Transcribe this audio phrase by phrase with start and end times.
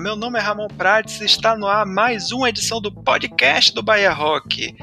[0.00, 3.82] Meu nome é Ramon Prates e está no ar mais uma edição do podcast do
[3.82, 4.74] Bahia Rock.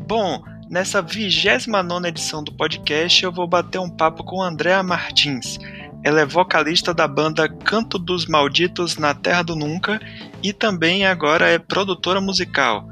[0.00, 5.58] Bom, nessa 29 edição do podcast eu vou bater um papo com Andréa Martins.
[6.02, 10.00] Ela é vocalista da banda Canto dos Malditos na Terra do Nunca
[10.42, 12.88] e também agora é produtora musical.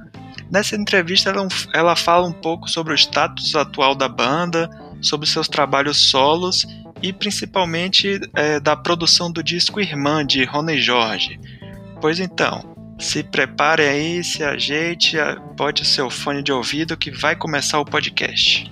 [0.50, 4.68] Nessa entrevista ela, ela fala um pouco sobre o status atual da banda,
[5.00, 6.66] sobre seus trabalhos solos
[7.02, 11.40] e principalmente é, da produção do disco Irmã de Rony Jorge.
[12.02, 15.16] Pois então, se prepare aí, se ajeite,
[15.56, 18.68] bote o seu fone de ouvido que vai começar o podcast.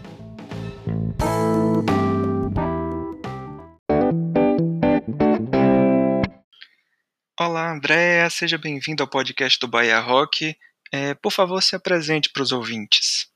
[7.38, 10.56] Olá, Andréa, seja bem-vindo ao podcast do Bahia Rock.
[10.92, 13.28] É, por favor, se apresente para os ouvintes.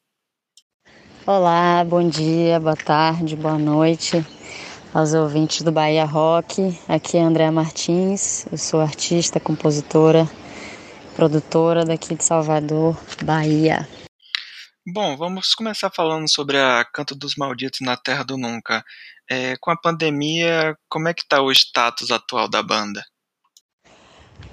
[1.25, 4.27] Olá, bom dia, boa tarde, boa noite
[4.95, 6.79] aos ouvintes do Bahia Rock.
[6.89, 10.31] Aqui é Andréa Martins, eu sou artista, compositora,
[11.17, 13.89] produtora daqui de Salvador, Bahia.
[14.87, 18.85] Bom, vamos começar falando sobre a Canto dos Malditos na Terra do Nunca.
[19.29, 23.03] É, com a pandemia, como é que está o status atual da banda?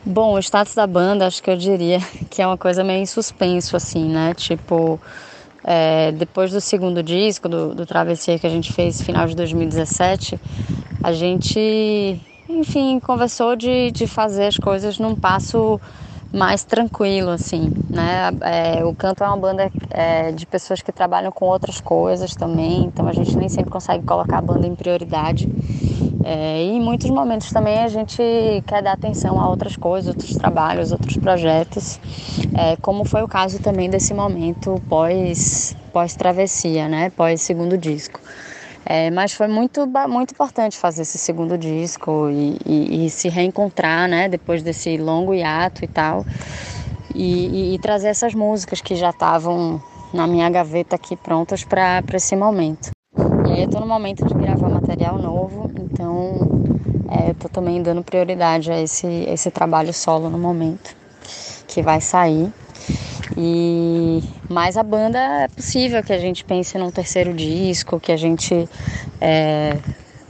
[0.04, 2.00] Bom, o status da banda, acho que eu diria
[2.32, 4.34] que é uma coisa meio em suspenso, assim, né?
[4.34, 5.00] Tipo,
[5.64, 10.40] é, depois do segundo disco, do, do Travessia que a gente fez final de 2017,
[11.04, 15.80] a gente, enfim, conversou de, de fazer as coisas num passo
[16.34, 18.30] mais tranquilo, assim, né?
[18.42, 22.86] É, o Canto é uma banda é, de pessoas que trabalham com outras coisas também,
[22.86, 25.50] então a gente nem sempre consegue colocar a banda em prioridade.
[26.24, 28.22] É, e em muitos momentos também a gente
[28.68, 32.00] quer dar atenção a outras coisas, outros trabalhos, outros projetos,
[32.54, 37.10] é, como foi o caso também desse momento pós, pós travessia, né?
[37.10, 38.20] Pós segundo disco.
[38.86, 44.08] É, mas foi muito, muito importante fazer esse segundo disco e, e, e, se reencontrar,
[44.08, 44.28] né?
[44.28, 46.26] Depois desse longo hiato e tal.
[47.14, 49.82] E, e trazer essas músicas que já estavam
[50.14, 52.92] na minha gaveta aqui prontas para esse momento.
[53.48, 56.48] E aí eu no momento de gravar material novo, então
[57.10, 60.96] é, eu tô também dando prioridade a esse, esse trabalho solo no momento,
[61.68, 62.52] que vai sair.
[63.38, 68.18] E mais a banda é possível que a gente pense num terceiro disco, que a
[68.18, 68.68] gente
[69.20, 69.78] é,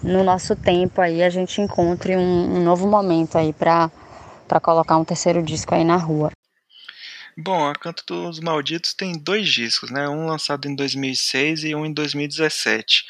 [0.04, 3.90] no nosso tempo aí a gente encontre um, um novo momento aí para
[4.48, 6.30] para colocar um terceiro disco aí na rua.
[7.38, 10.10] Bom, a Canto dos Malditos tem dois discos, né?
[10.10, 13.06] Um lançado em 2006 e um em 2017.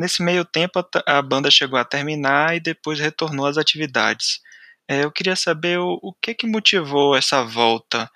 [0.00, 4.40] Nesse meio tempo, a banda chegou a terminar e depois retornou às atividades.
[4.88, 8.10] É, eu queria saber o, que, que motivou essa volta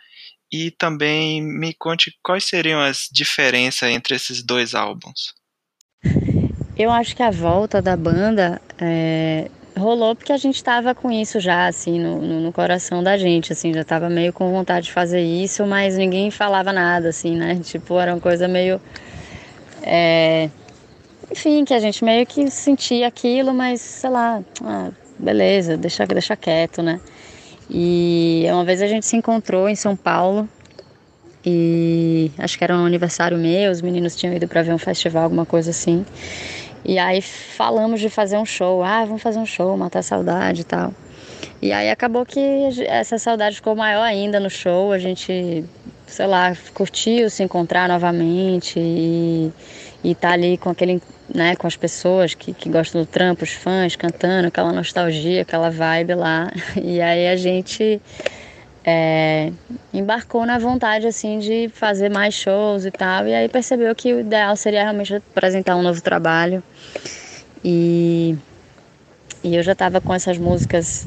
[0.51, 5.35] e também me conte quais seriam as diferenças entre esses dois álbuns.
[6.75, 11.39] Eu acho que a volta da banda é, rolou porque a gente estava com isso
[11.39, 14.93] já, assim, no, no, no, coração da gente, assim, já estava meio com vontade de
[14.93, 17.61] fazer isso, mas ninguém falava nada, assim, né?
[17.63, 18.81] Tipo, era uma coisa meio.
[19.83, 20.49] É,
[21.31, 26.37] enfim, que a gente meio que sentia aquilo, mas sei lá, ah, beleza, deixa, deixa
[26.37, 27.01] quieto, né?
[27.71, 30.49] E uma vez a gente se encontrou em São Paulo
[31.47, 35.25] e acho que era um aniversário meu, os meninos tinham ido para ver um festival,
[35.25, 36.05] alguma coisa assim.
[36.85, 38.83] E aí falamos de fazer um show.
[38.83, 40.93] Ah, vamos fazer um show, matar a saudade e tal.
[41.63, 42.41] E aí acabou que
[42.87, 44.93] essa saudade ficou maior ainda no show.
[44.93, 45.65] A gente,
[46.07, 49.51] sei lá, curtiu se encontrar novamente e,
[50.03, 51.01] e tá ali com aquele,
[51.33, 55.71] né, com as pessoas que, que gostam do trampo, os fãs cantando, aquela nostalgia, aquela
[55.71, 56.51] vibe lá.
[56.83, 58.01] E aí a gente
[58.85, 59.53] é,
[59.93, 63.27] embarcou na vontade assim de fazer mais shows e tal.
[63.27, 66.63] E aí percebeu que o ideal seria realmente apresentar um novo trabalho.
[67.65, 68.37] E,
[69.43, 71.07] e eu já estava com essas músicas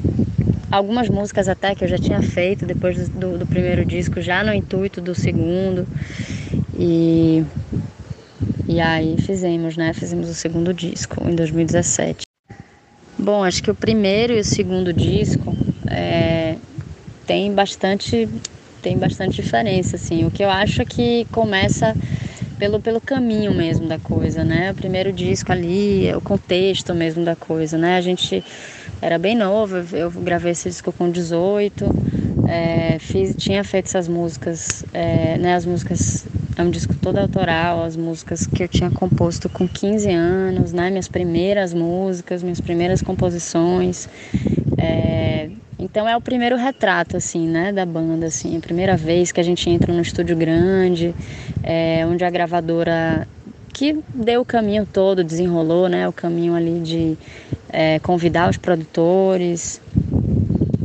[0.70, 4.52] algumas músicas até que eu já tinha feito depois do, do primeiro disco já no
[4.52, 5.86] intuito do segundo.
[6.78, 7.44] E
[8.68, 12.22] e aí fizemos né fizemos o segundo disco em 2017
[13.18, 15.54] bom acho que o primeiro e o segundo disco
[15.86, 16.56] é,
[17.26, 18.28] tem bastante
[18.82, 20.24] tem bastante diferença assim.
[20.24, 21.96] O que eu acho é que começa
[22.58, 24.70] pelo, pelo caminho mesmo da coisa, né?
[24.70, 27.96] O primeiro disco ali, o contexto mesmo da coisa, né?
[27.96, 28.42] A gente
[29.00, 31.84] era bem novo, eu gravei esse disco com 18,
[32.48, 35.54] é, fiz, tinha feito essas músicas, é, né?
[35.54, 36.26] As músicas,
[36.58, 40.90] é um disco todo autoral, as músicas que eu tinha composto com 15 anos, né?
[40.90, 44.08] Minhas primeiras músicas, minhas primeiras composições.
[44.76, 49.38] É, então é o primeiro retrato assim, né, da banda assim, a primeira vez que
[49.38, 51.14] a gente entra num estúdio grande,
[51.62, 53.28] é, onde a gravadora
[53.72, 57.16] que deu o caminho todo, desenrolou, né, o caminho ali de
[57.68, 59.80] é, convidar os produtores,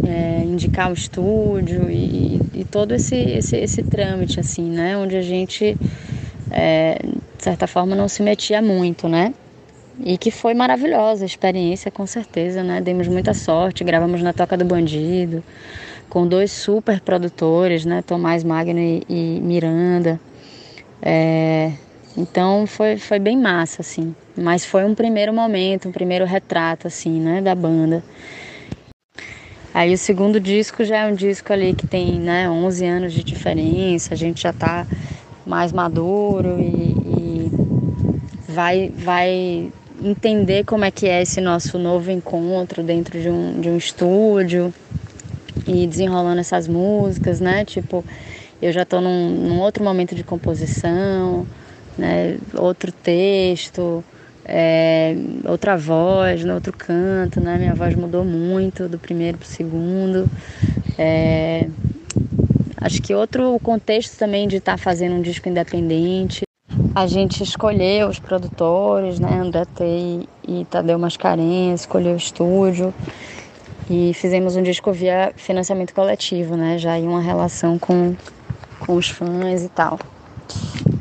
[0.05, 4.97] é, indicar o estúdio e, e todo esse, esse, esse trâmite, assim, né?
[4.97, 5.77] Onde a gente,
[6.50, 7.00] é,
[7.38, 9.33] de certa forma, não se metia muito, né?
[10.03, 12.81] E que foi maravilhosa a experiência, com certeza, né?
[12.81, 15.44] Demos muita sorte, gravamos na Toca do Bandido,
[16.09, 18.01] com dois super produtores, né?
[18.01, 20.19] Tomás Magno e, e Miranda.
[21.01, 21.71] É,
[22.15, 24.15] então foi, foi bem massa, assim.
[24.38, 28.03] Mas foi um primeiro momento, um primeiro retrato, assim, né, da banda.
[29.73, 33.23] Aí o segundo disco já é um disco ali que tem, né, 11 anos de
[33.23, 34.85] diferença, a gente já tá
[35.47, 37.51] mais maduro e, e
[38.47, 43.67] vai, vai entender como é que é esse nosso novo encontro dentro de um, de
[43.67, 44.71] um estúdio
[45.65, 48.05] e desenrolando essas músicas, né, tipo,
[48.61, 51.47] eu já tô num, num outro momento de composição,
[51.97, 54.03] né, outro texto,
[54.45, 57.57] é, outra voz, no outro canto, né?
[57.57, 60.30] Minha voz mudou muito do primeiro para o segundo.
[60.98, 61.68] É,
[62.78, 66.44] acho que outro contexto também de estar tá fazendo um disco independente.
[66.94, 69.40] A gente escolheu os produtores, né?
[69.40, 72.94] André Tei e Tadeu Mascarenhas, escolheu o estúdio
[73.90, 76.78] e fizemos um disco via financiamento coletivo, né?
[76.78, 78.16] Já em uma relação com,
[78.80, 80.00] com os fãs e tal.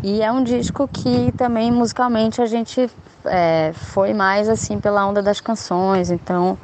[0.02, 2.88] E é um disco que também musicalmente a gente
[3.26, 6.10] é, foi mais assim pela onda das canções.
[6.10, 6.58] Então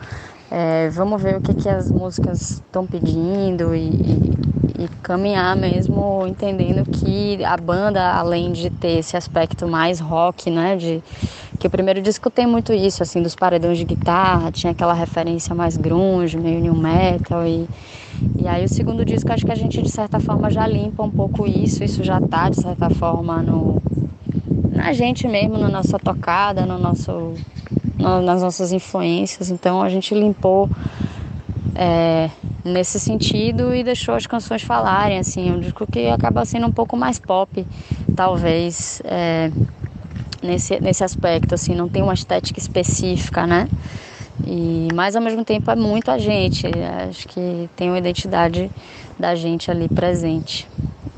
[0.51, 6.27] é, vamos ver o que, que as músicas estão pedindo e, e, e, caminhar mesmo
[6.27, 10.77] entendendo que a banda, além de ter esse aspecto mais rock, né?
[10.77, 11.03] De,
[11.59, 15.55] que o primeiro disco tem muito isso, assim, dos paredões de guitarra, tinha aquela referência
[15.55, 17.69] mais grunge, meio new metal e
[18.37, 21.11] e aí o segundo disco acho que a gente de certa forma já limpa um
[21.11, 23.81] pouco isso, isso já tá de certa forma no
[24.93, 27.35] gente mesmo, na nossa tocada, no nosso
[27.99, 29.51] no, nas nossas influências.
[29.51, 30.69] Então a gente limpou
[31.75, 32.31] é,
[32.65, 36.97] nesse sentido e deixou as canções falarem, assim, um disco que acaba sendo um pouco
[36.97, 37.67] mais pop,
[38.17, 39.51] talvez, é,
[40.43, 43.69] nesse, nesse aspecto, assim, não tem uma estética específica, né?
[44.47, 46.67] E, mas ao mesmo tempo é muito a gente,
[47.09, 48.71] acho que tem uma identidade
[49.19, 50.69] da gente ali presente.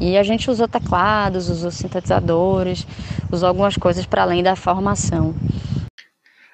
[0.01, 2.87] E a gente usou teclados, usou sintetizadores,
[3.31, 5.35] usou algumas coisas para além da formação.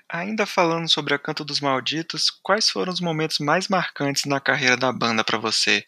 [0.08, 4.76] Ainda falando sobre a Canto dos Malditos, quais foram os momentos mais marcantes na carreira
[4.76, 5.84] da banda para você?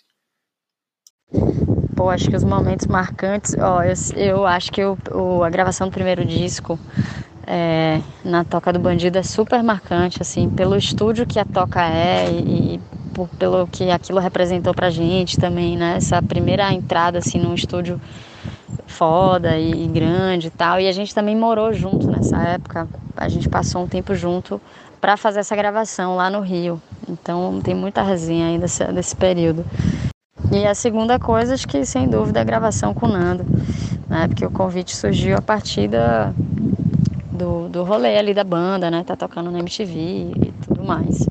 [1.97, 5.89] Pô, acho que os momentos marcantes, ó, eu, eu acho que o, o, a gravação
[5.89, 6.79] do primeiro disco
[7.47, 12.31] é, na Toca do Bandido é super marcante, assim, pelo estúdio que a Toca é
[12.31, 12.81] e,
[13.27, 15.97] pelo que aquilo representou pra gente também, né?
[15.97, 18.01] Essa primeira entrada, assim, num estúdio
[18.87, 20.81] foda e, grande e tal.
[20.81, 22.89] E a gente também morou junto nessa época.
[23.17, 24.61] A gente passou um tempo junto
[25.01, 26.81] para fazer essa gravação lá no Rio.
[27.09, 29.65] Então tem muita resenha aí desse, desse período.
[30.53, 33.45] E a segunda coisa, acho que sem dúvida, é a gravação com o Nando,
[34.09, 34.29] né?
[34.29, 36.33] Porque o convite surgiu a partir da,
[37.31, 39.05] do, do rolê ali da banda, né?
[39.05, 41.27] Tá tocando na MTV e tudo mais.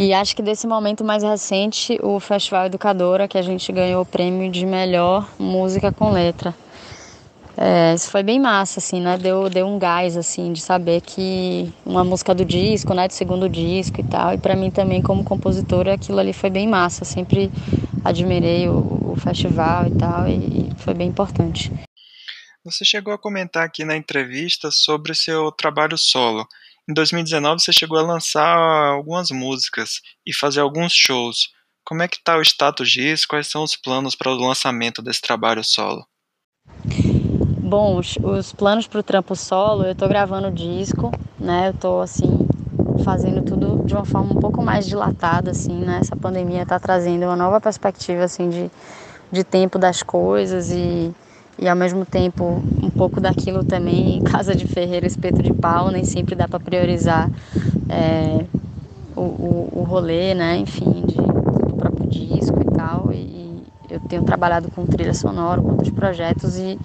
[0.00, 4.06] E acho que desse momento mais recente, o Festival Educadora, que a gente ganhou o
[4.06, 6.54] prêmio de melhor música com letra.
[7.54, 9.18] É, isso foi bem massa, assim, né?
[9.18, 13.08] Deu, deu um gás, assim, de saber que uma música do disco, né?
[13.08, 14.32] Do segundo disco e tal.
[14.32, 17.04] E para mim também, como compositora, aquilo ali foi bem massa.
[17.04, 17.52] sempre
[18.02, 21.70] admirei o, o festival e tal, e foi bem importante.
[22.64, 26.48] Você chegou a comentar aqui na entrevista sobre seu trabalho solo.
[26.88, 31.50] Em 2019 você chegou a lançar algumas músicas e fazer alguns shows.
[31.84, 33.26] Como é que está o status disso?
[33.28, 36.06] Quais são os planos para o lançamento desse trabalho solo?
[37.58, 41.68] Bom, os, os planos para o trampo solo, eu estou gravando disco, né?
[41.68, 42.48] Eu estou assim
[43.04, 45.98] fazendo tudo de uma forma um pouco mais dilatada, assim, né?
[46.00, 48.70] Essa pandemia está trazendo uma nova perspectiva assim de,
[49.30, 51.14] de tempo das coisas e
[51.58, 56.04] e ao mesmo tempo um pouco daquilo também casa de ferreiro espeto de pau nem
[56.04, 57.30] sempre dá para priorizar
[57.88, 58.44] é,
[59.16, 60.56] o, o, o, rolê né?
[60.56, 63.12] Enfim de, do próprio disco e tal.
[63.12, 66.78] E eu tenho trabalhado com trilha sonora com outros projetos e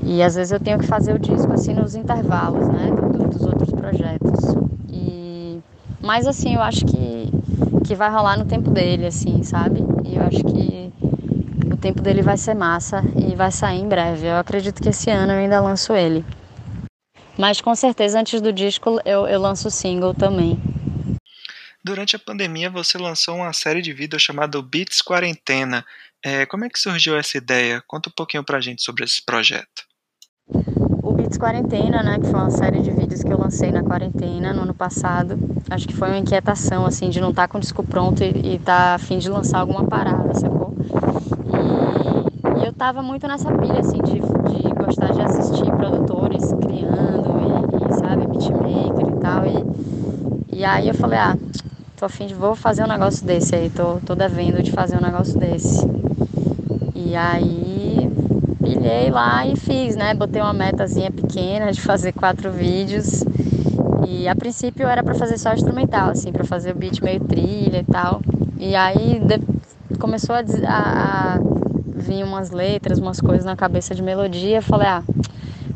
[0.00, 2.90] e às vezes eu tenho que fazer o disco assim nos intervalos né?
[2.90, 4.54] Do, dos outros projetos.
[4.92, 5.58] E
[6.00, 7.30] mas assim eu acho que
[7.84, 9.80] que vai rolar no tempo dele assim sabe?
[10.04, 10.92] E eu acho que
[11.78, 14.26] tempo dele vai ser massa e vai sair em breve.
[14.26, 16.24] Eu acredito que esse ano eu ainda lanço ele.
[17.38, 20.60] Mas com certeza antes do disco eu, eu lanço o single também.
[21.84, 25.84] Durante a pandemia você lançou uma série de vídeos chamada Beats Quarentena.
[26.24, 27.82] É, como é que surgiu essa ideia?
[27.86, 29.86] Conta um pouquinho pra gente sobre esse projeto.
[31.02, 32.18] O Hits Quarentena, né?
[32.18, 35.38] Que foi uma série de vídeos que eu lancei na quarentena no ano passado.
[35.70, 38.56] Acho que foi uma inquietação, assim, de não estar tá com o disco pronto e
[38.56, 40.67] estar tá a fim de lançar alguma parada, sacou?
[42.78, 48.24] Tava muito nessa pilha, assim, de, de gostar de assistir produtores criando e, e sabe,
[48.28, 49.44] beatmaker e tal.
[49.44, 51.36] E, e aí eu falei, ah,
[51.98, 54.96] tô a fim de vou fazer um negócio desse aí, tô, tô devendo de fazer
[54.96, 55.84] um negócio desse.
[56.94, 58.08] E aí
[58.62, 60.14] pilhei lá e fiz, né?
[60.14, 63.24] Botei uma metazinha pequena de fazer quatro vídeos.
[64.06, 67.78] E a princípio era para fazer só instrumental, assim, para fazer o beat meio trilha
[67.78, 68.20] e tal.
[68.56, 69.96] E aí de...
[69.98, 71.38] começou a, a,
[72.08, 74.62] a, vir umas letras, umas coisas na cabeça de melodia.
[74.62, 75.02] Falei, ah,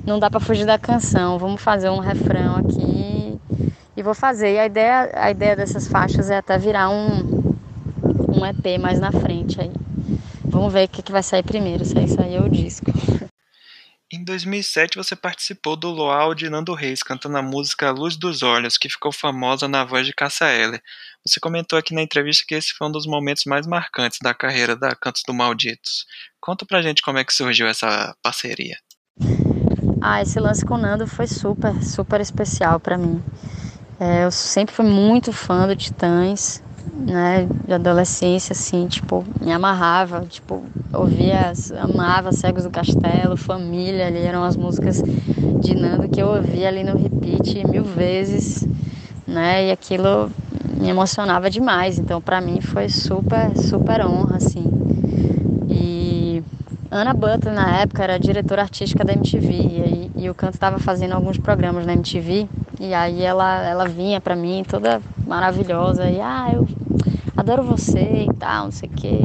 [0.04, 3.38] não dá para fugir da canção, vamos fazer um refrão aqui
[3.96, 4.54] e vou fazer.
[4.54, 7.54] E a ideia, a ideia dessas faixas é até virar um,
[8.28, 9.70] um EP mais na frente aí.
[10.44, 12.90] Vamos ver o que, que vai sair primeiro, se isso aí é o disco.
[14.14, 18.76] Em 2007 você participou do Luau de Nando Reis, cantando a música Luz dos Olhos,
[18.76, 20.82] que ficou famosa na voz de Cássia Eller.
[21.26, 24.76] Você comentou aqui na entrevista que esse foi um dos momentos mais marcantes da carreira
[24.76, 26.04] da Cantos do Malditos.
[26.38, 28.76] Conta pra gente como é que surgiu essa parceria.
[30.02, 33.24] Ah, esse lance com o Nando foi super, super especial para mim.
[33.98, 40.24] É, eu sempre fui muito fã do Titãs, né, de adolescência, assim, tipo, me amarrava,
[40.28, 40.62] tipo,
[40.92, 45.02] ouvia, amava Cegos do Castelo, Família, ali eram as músicas
[45.60, 48.66] de Nando que eu ouvia ali no repeat mil vezes,
[49.26, 50.30] né, e aquilo
[50.80, 54.64] me emocionava demais, então para mim foi super, super honra, assim.
[55.68, 56.42] E
[56.90, 61.12] Ana Butler, na época, era diretora artística da MTV, e, e o canto estava fazendo
[61.12, 62.48] alguns programas na MTV,
[62.82, 66.66] e aí ela, ela vinha para mim toda maravilhosa, e ah, eu
[67.36, 69.20] adoro você e tal, não sei o quê.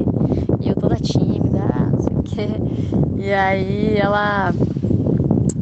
[0.61, 2.47] E eu toda tímida, não sei o quê.
[3.17, 4.53] E aí ela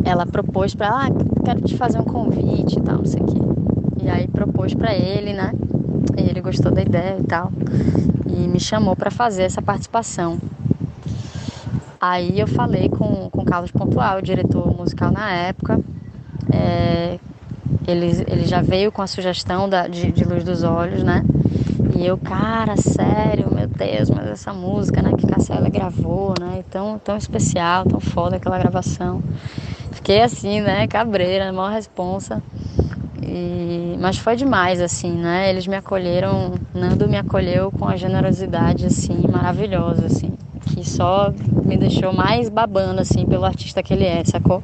[0.04, 3.26] ela propôs para ela, ah, quero te fazer um convite e tal, não sei o
[3.26, 3.40] quê.
[4.04, 5.54] E aí propôs para ele, né?
[6.18, 7.50] E ele gostou da ideia e tal.
[8.28, 10.38] E me chamou para fazer essa participação.
[12.00, 15.80] Aí eu falei com o Carlos Pontual, o diretor musical na época.
[17.88, 21.24] Ele, ele já veio com a sugestão da, de, de Luz dos Olhos, né?
[21.98, 27.00] E eu, cara, sério, meu Deus, mas essa música, né, que Cassiela gravou, né, tão,
[27.00, 29.22] tão especial, tão foda aquela gravação.
[29.94, 32.44] Fiquei assim, né, cabreira, maior responsa.
[33.24, 38.86] E, mas foi demais, assim, né, eles me acolheram, Nando me acolheu com a generosidade,
[38.86, 40.34] assim, maravilhosa, assim,
[40.68, 41.32] que só
[41.64, 44.62] me deixou mais babando, assim, pelo artista que ele é, sacou?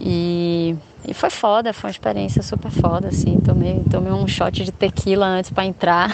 [0.00, 0.74] E
[1.08, 3.40] e foi foda, foi uma experiência super foda, assim.
[3.40, 6.10] Tomei, tomei um shot de tequila antes para entrar.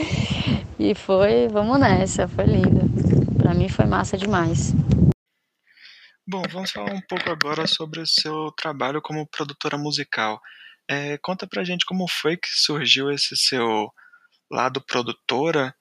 [0.80, 2.80] e foi, vamos nessa, foi lindo.
[3.36, 4.72] Para mim foi massa demais.
[6.26, 10.40] Bom, vamos falar um pouco agora sobre o seu trabalho como produtora musical.
[10.88, 13.92] É, conta pra gente como foi que surgiu esse seu
[14.50, 15.74] lado produtora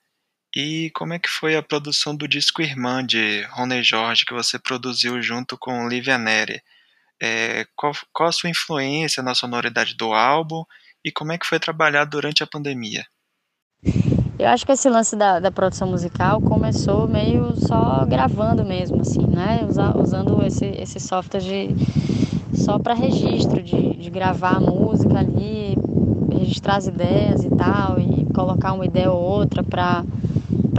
[0.54, 4.60] e como é que foi a produção do disco Irmã de Rony Jorge que você
[4.60, 6.62] produziu junto com Lívia Neri.
[7.22, 10.64] É, qual, qual a sua influência na sonoridade do álbum
[11.06, 13.06] e como é que foi trabalhar durante a pandemia?
[14.40, 19.26] Eu acho que esse lance da, da produção musical começou meio só gravando mesmo, assim,
[19.26, 19.60] né?
[19.96, 21.70] usando esse, esse software de,
[22.54, 25.78] só para registro, de, de gravar a música ali,
[26.32, 30.04] registrar as ideias e tal, e colocar uma ideia ou outra para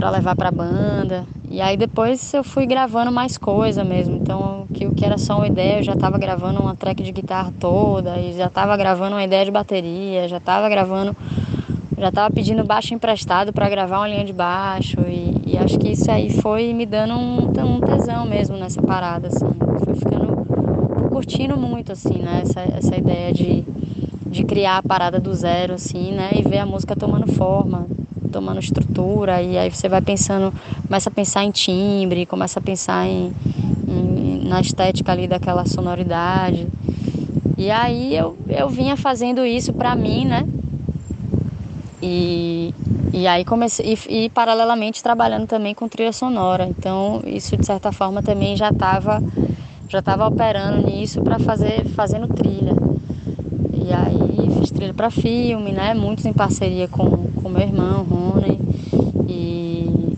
[0.09, 1.25] levar para a banda.
[1.49, 4.15] E aí depois eu fui gravando mais coisa mesmo.
[4.17, 7.11] Então, que o que era só uma ideia, eu já estava gravando uma track de
[7.11, 11.15] guitarra toda, e já estava gravando uma ideia de bateria, já estava gravando,
[11.97, 14.97] já estava pedindo baixo emprestado para gravar uma linha de baixo.
[15.07, 19.27] E, e, acho que isso aí foi me dando um, um tesão mesmo nessa parada,
[19.27, 19.47] assim.
[19.83, 22.41] Fui ficando, curtindo muito, assim, né?
[22.43, 23.63] Essa, essa ideia de,
[24.25, 26.31] de criar a parada do zero, assim, né?
[26.35, 27.87] E ver a música tomando forma,
[28.35, 30.53] tomando estrutura e aí você vai pensando,
[30.85, 33.31] começa a pensar em timbre, começa a pensar em,
[33.87, 36.67] em na estética ali daquela sonoridade.
[37.57, 40.45] E aí eu, eu vinha fazendo isso para mim, né?
[42.01, 42.73] E,
[43.13, 46.67] e aí comecei e, e, paralelamente trabalhando também com trilha sonora.
[46.67, 49.23] Então isso de certa forma também já estava
[49.87, 52.75] já estava operando nisso para fazer fazendo trilha.
[54.75, 55.93] Trilha para filme, né?
[55.93, 58.59] Muitos em parceria com com meu irmão, Rony.
[59.29, 60.17] E,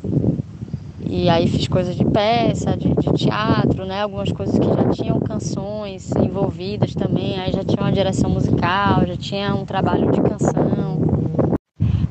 [1.06, 4.02] e aí fiz coisas de peça, de, de, teatro, né?
[4.02, 9.18] Algumas coisas que já tinham canções envolvidas também, aí já tinha uma direção musical, já
[9.18, 11.02] tinha um trabalho de canção.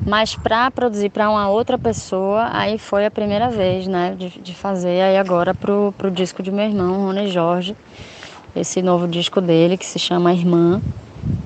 [0.05, 4.15] Mas para produzir para uma outra pessoa, aí foi a primeira vez, né?
[4.17, 7.75] De, de fazer aí agora pro, pro disco de meu irmão, Rony Jorge.
[8.55, 10.79] esse novo disco dele que se chama Irmã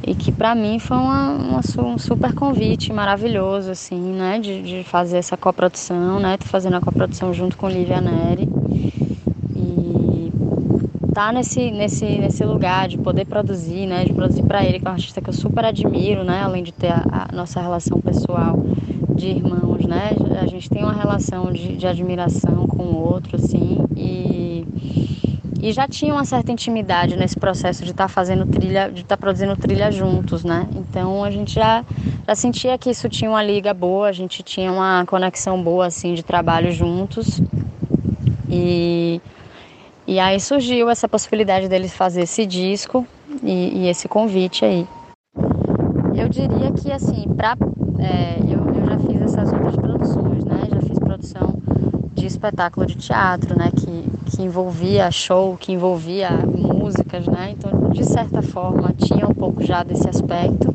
[0.04, 4.84] e que para mim foi uma, uma, um super convite maravilhoso assim né de, de
[4.84, 8.50] fazer essa coprodução né tô fazendo a coprodução junto com Lívia Neri.
[9.56, 10.32] E
[11.14, 14.90] tá nesse nesse nesse lugar de poder produzir né de produzir para ele que é
[14.90, 18.58] um artista que eu super admiro né além de ter a, a nossa relação pessoal
[19.14, 23.81] de irmãos né a gente tem uma relação de, de admiração com o outro assim
[25.62, 29.16] e já tinha uma certa intimidade nesse processo de estar tá fazendo trilha, de estar
[29.16, 30.68] tá produzindo trilha juntos, né?
[30.76, 31.86] Então a gente já,
[32.28, 36.16] já sentia que isso tinha uma liga boa, a gente tinha uma conexão boa assim
[36.16, 37.40] de trabalho juntos.
[38.50, 39.22] E,
[40.08, 43.06] e aí surgiu essa possibilidade deles fazer esse disco
[43.44, 44.88] e, e esse convite aí.
[46.16, 47.56] Eu diria que assim, pra,
[48.00, 50.68] é, eu, eu já fiz essas outras produções, né?
[50.72, 51.56] Já fiz produção
[52.14, 53.70] de espetáculo de teatro, né?
[53.72, 57.54] Que, que envolvia show, que envolvia músicas, né?
[57.58, 60.74] Então, de certa forma, tinha um pouco já desse aspecto.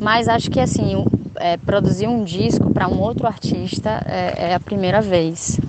[0.00, 1.04] Mas acho que, assim,
[1.36, 5.60] é, produzir um disco para um outro artista é, é, a primeira vez.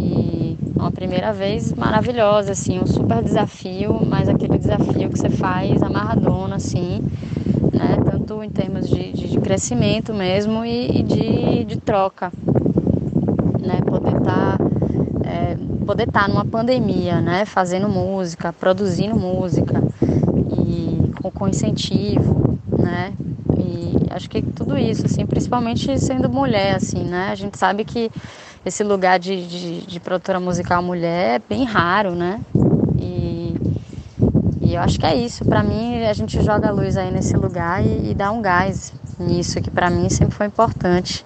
[0.00, 5.82] E uma primeira vez maravilhosa, assim, um super desafio, mas aquele desafio que você faz
[5.82, 7.02] amarradona, assim,
[7.72, 7.98] né?
[8.10, 12.32] Tanto em termos de, de, de crescimento mesmo e, e de, de troca
[13.64, 13.80] né?
[13.84, 14.64] Poder estar tá,
[15.24, 17.44] é, poder estar tá numa pandemia, né?
[17.44, 19.82] Fazendo música, produzindo música
[20.58, 23.12] e com, com incentivo, né?
[23.58, 27.28] E acho que tudo isso, assim, principalmente sendo mulher, assim, né?
[27.30, 28.10] A gente sabe que
[28.64, 32.40] esse lugar de, de, de produtora musical mulher é bem raro, né?
[32.98, 33.54] E,
[34.62, 35.44] e eu acho que é isso.
[35.44, 38.92] Para mim, a gente joga a luz aí nesse lugar e, e dá um gás
[39.18, 41.24] nisso, que para mim sempre foi importante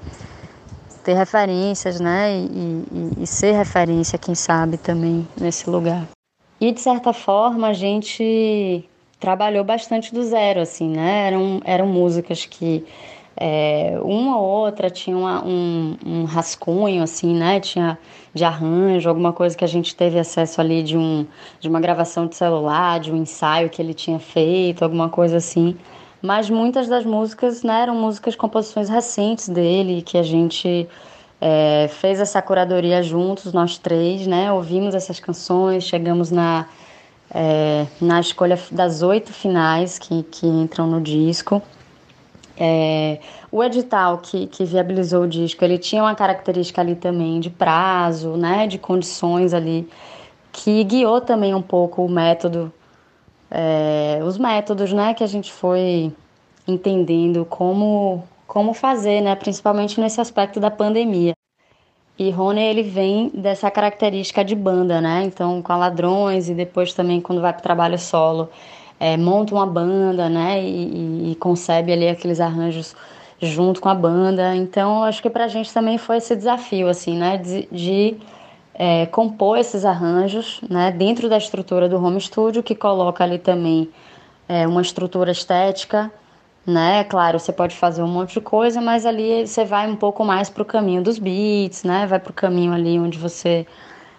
[1.09, 2.31] ter referências, né?
[2.37, 6.07] E, e, e, ser referência, quem sabe, também nesse lugar.
[6.61, 8.85] E de certa forma a gente
[9.19, 11.29] trabalhou bastante do zero, assim, né?
[11.29, 12.85] Eram, eram músicas que
[13.35, 17.59] é, uma ou outra tinha uma, um, um rascunho, assim, né?
[17.59, 17.99] Tinha
[18.35, 21.27] de arranjo, alguma coisa que a gente teve acesso ali de, um,
[21.59, 25.75] de uma gravação de celular, de um ensaio que ele tinha feito, alguma coisa assim
[26.21, 30.89] mas muitas das músicas né, eram músicas, composições recentes dele, que a gente
[31.41, 36.67] é, fez essa curadoria juntos, nós três, né, ouvimos essas canções, chegamos na,
[37.31, 41.63] é, na escolha das oito finais que, que entram no disco.
[42.61, 43.21] É,
[43.53, 48.31] o edital que, que viabilizou o disco, ele tinha uma característica ali também de prazo,
[48.31, 49.89] né, de condições ali,
[50.51, 52.73] que guiou também um pouco o método
[53.51, 56.13] é, os métodos né, que a gente foi
[56.67, 61.33] entendendo como, como fazer, né, principalmente nesse aspecto da pandemia.
[62.19, 65.23] E Rony ele vem dessa característica de banda, né?
[65.23, 68.51] Então, com a Ladrões e depois também quando vai para o trabalho solo,
[68.99, 70.61] é, monta uma banda, né?
[70.61, 72.97] E, e, e, concebe ali aqueles arranjos
[73.41, 74.57] junto com a banda.
[74.57, 77.37] Então, acho que para a gente também foi esse desafio, assim, né?
[77.37, 78.17] De, de
[78.81, 83.91] é, compor esses arranjos né, dentro da estrutura do home studio, que coloca ali também
[84.49, 86.13] é, uma estrutura estética.
[86.65, 87.03] Né?
[87.05, 90.49] Claro, você pode fazer um monte de coisa, mas ali você vai um pouco mais
[90.49, 92.07] para o caminho dos beats, né?
[92.07, 93.67] vai para o caminho ali onde você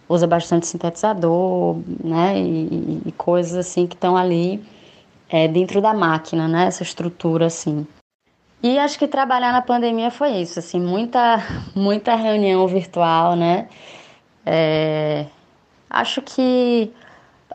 [0.10, 2.38] usa bastante sintetizador né?
[2.38, 4.62] e, e coisas assim que estão ali
[5.30, 6.66] é, dentro da máquina, né?
[6.66, 7.88] essa estrutura assim.
[8.62, 11.38] E acho que trabalhar na pandemia foi isso, assim, muita,
[11.74, 13.70] muita reunião virtual, né?
[14.52, 15.28] É,
[15.88, 16.92] acho que,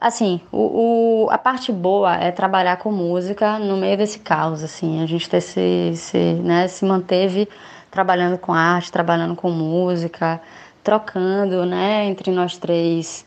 [0.01, 5.03] assim, o, o, a parte boa é trabalhar com música no meio desse caos, assim,
[5.03, 7.49] a gente ter se, se, né, se manteve
[7.91, 10.41] trabalhando com arte, trabalhando com música,
[10.85, 13.27] trocando, né, entre nós três,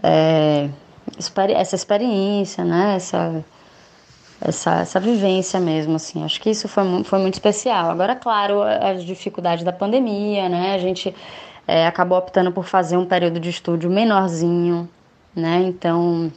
[0.00, 0.68] é,
[1.56, 3.44] essa experiência, né, essa,
[4.40, 7.90] essa, essa vivência mesmo, assim, acho que isso foi, foi muito especial.
[7.90, 11.12] Agora, claro, as dificuldades da pandemia, né, a gente
[11.70, 14.88] é, acabou optando por fazer um período de estúdio menorzinho,
[15.36, 15.62] né?
[15.62, 16.32] Então,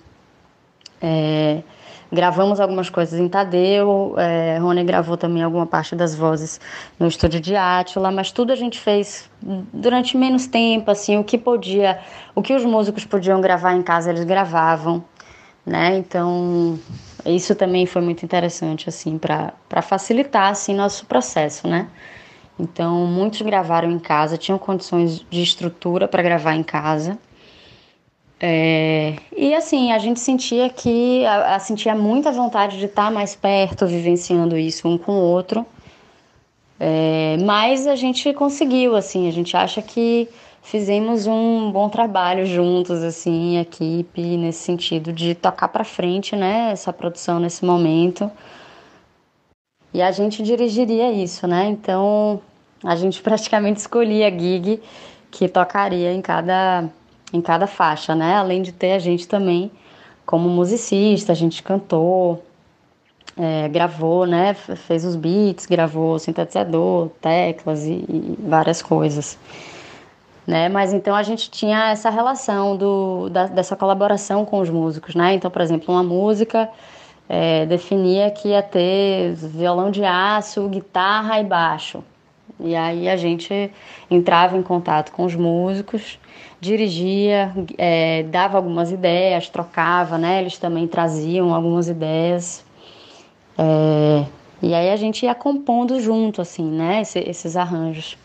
[1.01, 1.63] é,
[2.11, 6.61] gravamos algumas coisas em Tadeu, é, Rony gravou também alguma parte das vozes
[6.99, 11.39] no estúdio de Átila, mas tudo a gente fez durante menos tempo, assim, o que
[11.39, 11.99] podia,
[12.35, 15.03] o que os músicos podiam gravar em casa, eles gravavam,
[15.65, 15.97] né?
[15.97, 16.79] Então,
[17.25, 21.87] isso também foi muito interessante, assim, para facilitar, assim, nosso processo, né?
[22.59, 27.17] Então, muitos gravaram em casa, tinham condições de estrutura para gravar em casa.
[28.39, 33.35] É, e assim, a gente sentia que a, a, sentia muita vontade de estar mais
[33.35, 35.65] perto, vivenciando isso um com o outro.
[36.79, 40.27] É, mas a gente conseguiu, assim, a gente acha que
[40.61, 46.91] fizemos um bom trabalho juntos, assim, equipe, nesse sentido de tocar para frente, né, essa
[46.91, 48.29] produção nesse momento.
[49.93, 51.67] E a gente dirigiria isso, né?
[51.67, 52.41] Então,
[52.83, 54.81] a gente praticamente escolhia a gig
[55.29, 56.89] que tocaria em cada
[57.31, 58.35] em cada faixa, né?
[58.35, 59.71] Além de ter a gente também
[60.25, 62.43] como musicista, a gente cantou,
[63.35, 64.53] é, gravou, né?
[64.53, 69.37] Fez os beats, gravou sintetizador, teclas e, e, várias coisas.
[70.45, 70.67] Né?
[70.67, 75.33] Mas então a gente tinha essa relação do, da, dessa colaboração com os músicos, né?
[75.33, 76.69] Então, por exemplo, uma música
[77.27, 82.03] é, definia que ia ter violão de aço, guitarra e baixo.
[82.59, 83.71] E aí a gente
[84.09, 86.19] entrava em contato com os músicos,
[86.61, 90.41] dirigia, é, dava algumas ideias, trocava, né?
[90.41, 92.63] Eles também traziam algumas ideias.
[93.57, 94.25] É,
[94.61, 97.01] e aí a gente ia compondo junto, assim, né?
[97.01, 98.17] Esse, esses arranjos.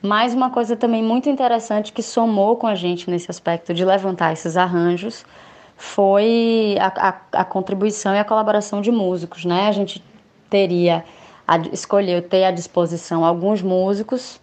[0.00, 4.32] Mais uma coisa também muito interessante que somou com a gente nesse aspecto de levantar
[4.32, 5.24] esses arranjos
[5.82, 9.66] foi a, a, a contribuição e a colaboração de músicos, né?
[9.66, 10.02] A gente
[10.48, 11.04] teria
[11.46, 14.40] a, escolheu ter à disposição alguns músicos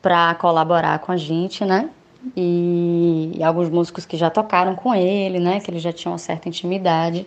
[0.00, 1.90] para colaborar com a gente, né?
[2.36, 5.58] E, e, alguns músicos que já tocaram com ele, né?
[5.58, 7.26] Que eles já tinham uma certa intimidade.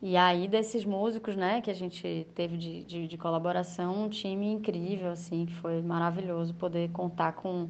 [0.00, 4.46] E aí, desses músicos, né, que a gente teve de, de, de, colaboração, um time
[4.46, 7.68] incrível, assim, foi maravilhoso poder contar com,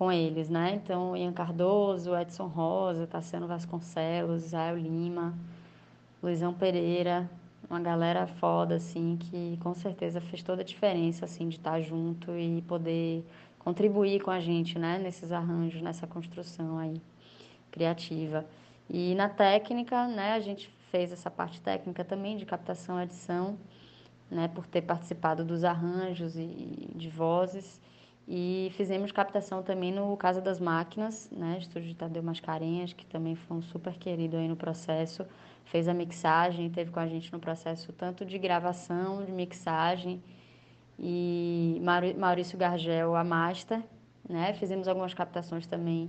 [0.00, 0.80] com eles, né?
[0.82, 5.34] Então, Ian Cardoso, Edson Rosa, Tassiano Vasconcelos, Israel Lima,
[6.22, 7.30] Luizão Pereira,
[7.68, 12.34] uma galera foda, assim, que com certeza fez toda a diferença, assim, de estar junto
[12.34, 13.26] e poder
[13.58, 16.98] contribuir com a gente, né, nesses arranjos, nessa construção aí
[17.70, 18.46] criativa.
[18.88, 23.58] E na técnica, né, a gente fez essa parte técnica também de captação e edição,
[24.30, 27.78] né, por ter participado dos arranjos e de vozes.
[28.32, 33.34] E fizemos captação também no Casa das Máquinas, né, estúdio de Tadeu Mascarenhas, que também
[33.34, 35.26] foi um super querido aí no processo.
[35.64, 40.22] Fez a mixagem, teve com a gente no processo tanto de gravação, de mixagem.
[40.96, 41.82] E
[42.16, 43.82] Maurício Gargel, a master,
[44.28, 46.08] né, fizemos algumas captações também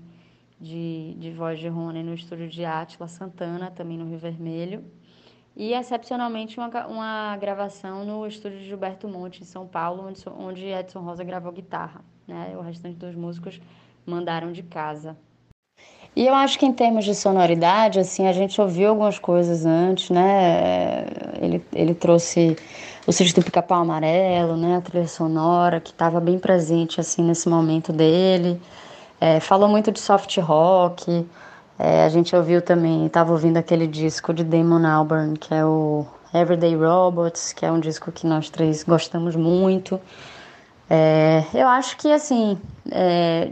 [0.59, 4.85] de, de voz de Rony no estúdio de Átila Santana, também no Rio Vermelho.
[5.55, 10.65] E, excepcionalmente, uma, uma gravação no estúdio de Gilberto Monte, em São Paulo, onde, onde
[10.65, 12.01] Edson Rosa gravou guitarra.
[12.27, 12.55] Né?
[12.57, 13.59] O restante dos músicos
[14.05, 15.17] mandaram de casa.
[16.15, 20.09] E eu acho que em termos de sonoridade, assim, a gente ouviu algumas coisas antes,
[20.09, 21.05] né?
[21.41, 22.57] Ele, ele trouxe
[23.07, 24.75] o sítio do Pica-Pau Amarelo, né?
[24.75, 28.61] A trilha sonora, que estava bem presente, assim, nesse momento dele.
[29.21, 31.25] É, falou muito de soft rock.
[31.83, 36.05] É, a gente ouviu também, estava ouvindo aquele disco de Damon Albarn, que é o
[36.31, 39.99] Everyday Robots, que é um disco que nós três gostamos muito.
[40.87, 42.55] É, eu acho que, assim,
[42.91, 43.49] é,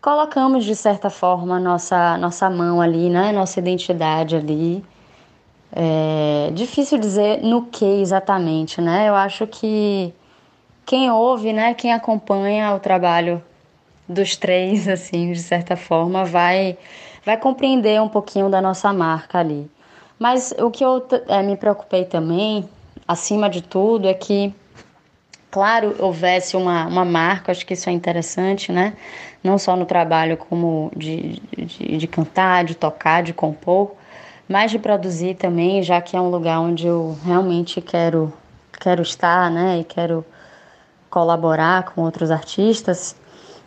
[0.00, 3.30] colocamos de certa forma nossa, nossa mão ali, né?
[3.30, 4.84] Nossa identidade ali.
[5.72, 9.08] É difícil dizer no que exatamente, né?
[9.08, 10.12] Eu acho que
[10.84, 13.40] quem ouve, né, quem acompanha o trabalho
[14.08, 16.76] dos três, assim, de certa forma, vai,
[17.26, 19.68] vai compreender um pouquinho da nossa marca ali.
[20.16, 22.66] Mas o que eu é, me preocupei também,
[23.06, 24.54] acima de tudo, é que,
[25.50, 28.94] claro, houvesse uma, uma marca, acho que isso é interessante, né?
[29.42, 33.94] Não só no trabalho como de, de, de cantar, de tocar, de compor,
[34.48, 38.32] mas de produzir também, já que é um lugar onde eu realmente quero,
[38.80, 39.80] quero estar, né?
[39.80, 40.24] E quero
[41.10, 43.16] colaborar com outros artistas.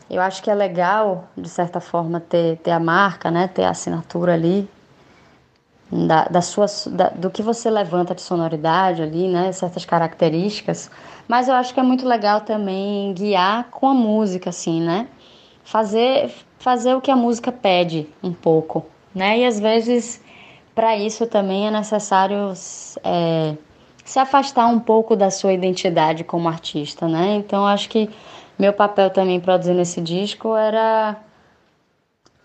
[0.09, 3.47] Eu acho que é legal, de certa forma, ter, ter a marca, né?
[3.47, 4.67] ter a assinatura ali,
[5.91, 9.51] da, da sua, da, do que você levanta de sonoridade ali, né?
[9.51, 10.89] certas características.
[11.27, 15.07] Mas eu acho que é muito legal também guiar com a música, assim, né?
[15.63, 19.37] Fazer, fazer o que a música pede um pouco, né?
[19.37, 20.19] E às vezes,
[20.73, 22.53] para isso também é necessário
[23.03, 23.55] é,
[24.03, 27.35] se afastar um pouco da sua identidade como artista, né?
[27.35, 28.09] Então, acho que
[28.59, 31.15] meu papel também produzindo esse disco era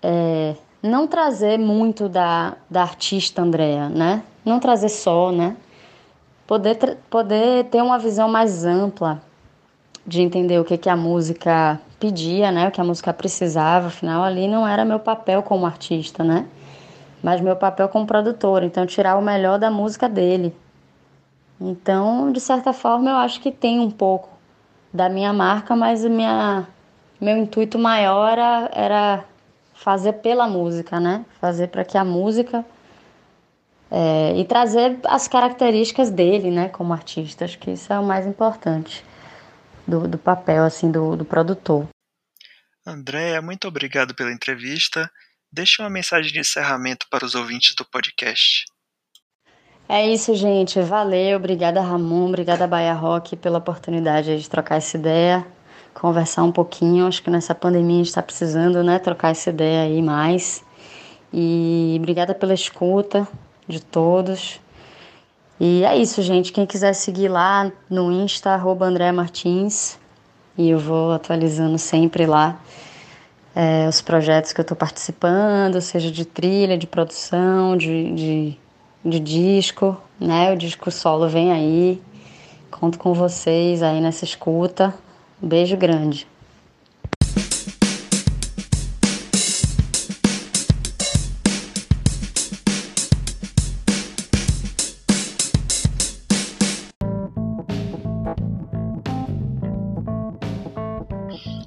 [0.00, 4.22] é, não trazer muito da, da artista Andrea, né?
[4.44, 5.57] Não trazer só, né?
[6.46, 9.20] Poder, poder ter uma visão mais ampla
[10.07, 12.68] de entender o que, que a música pedia, né?
[12.68, 13.88] O que a música precisava.
[13.88, 16.46] Afinal, ali não era meu papel como artista, né?
[17.22, 18.62] Mas meu papel como produtor.
[18.62, 20.55] Então, tirar o melhor da música dele.
[21.61, 24.34] Então, de certa forma, eu acho que tem um pouco
[24.95, 26.69] da minha marca, mas minha,
[27.21, 29.25] meu intuito maior era, era
[29.75, 31.27] fazer pela música, né?
[31.41, 32.65] Fazer para que a música
[33.91, 37.45] é, e trazer as características dele, né, como artista.
[37.45, 39.05] Acho que isso é o mais importante
[39.87, 41.89] do, do papel, assim, do, do produtor.
[42.87, 45.11] Andréa, muito obrigado pela entrevista.
[45.51, 48.65] Deixe uma mensagem de encerramento para os ouvintes do podcast.
[49.88, 50.81] É isso, gente.
[50.81, 51.37] Valeu.
[51.37, 52.29] Obrigada, Ramon.
[52.29, 55.47] Obrigada, Bahia Rock, pela oportunidade de trocar essa ideia,
[55.92, 57.07] conversar um pouquinho.
[57.07, 58.99] Acho que nessa pandemia a gente está precisando, né?
[58.99, 60.64] Trocar essa ideia aí mais.
[61.33, 63.29] E obrigada pela escuta
[63.68, 64.61] de todos.
[65.61, 66.53] E é isso, gente.
[66.53, 69.99] Quem quiser seguir lá no Insta, arroba André Martins.
[70.57, 72.61] E eu vou atualizando sempre lá
[73.55, 78.59] é, os projetos que eu estou participando, seja de trilha, de produção, de, de,
[79.05, 80.53] de disco, né?
[80.53, 82.01] O disco solo vem aí.
[82.71, 84.95] Conto com vocês aí nessa escuta.
[85.40, 86.27] beijo grande.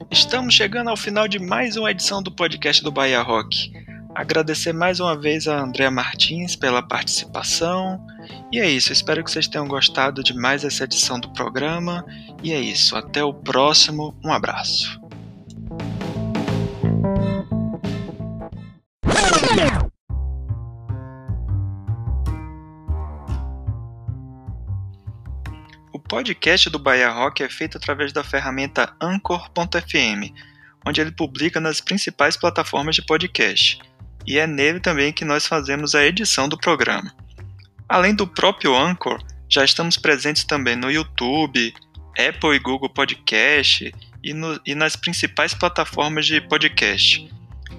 [0.10, 3.72] Estamos chegando ao final de mais uma edição do podcast do Bahia Rock.
[4.18, 8.04] Agradecer mais uma vez a Andréa Martins pela participação.
[8.52, 12.04] E é isso, espero que vocês tenham gostado de mais essa edição do programa.
[12.42, 14.18] E é isso, até o próximo.
[14.26, 15.00] Um abraço.
[26.10, 30.34] podcast do Bahia Rock é feito através da ferramenta Anchor.fm,
[30.88, 33.78] onde ele publica nas principais plataformas de podcast,
[34.28, 37.16] e é nele também que nós fazemos a edição do programa.
[37.88, 41.74] Além do próprio Anchor, já estamos presentes também no YouTube,
[42.18, 47.28] Apple e Google Podcast e, no, e nas principais plataformas de podcast.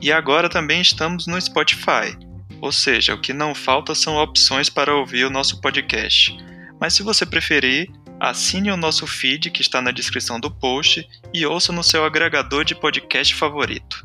[0.00, 2.16] E agora também estamos no Spotify,
[2.62, 6.34] ou seja, o que não falta são opções para ouvir o nosso podcast.
[6.80, 11.46] Mas se você preferir, Assine o nosso feed que está na descrição do post e
[11.46, 14.02] ouça no seu agregador de podcast favorito.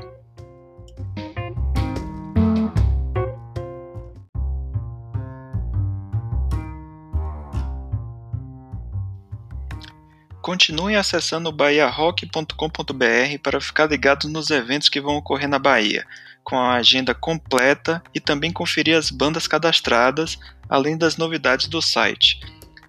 [10.44, 16.06] Continue acessando bahiarock.com.br para ficar ligado nos eventos que vão ocorrer na Bahia,
[16.44, 22.42] com a agenda completa e também conferir as bandas cadastradas, além das novidades do site.